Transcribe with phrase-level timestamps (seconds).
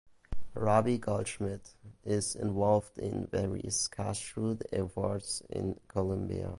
[0.55, 6.49] Rabbi Goldschmidt is involved in various Kashrut efforts in Colombia.